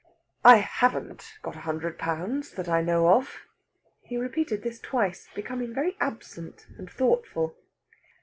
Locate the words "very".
5.75-5.95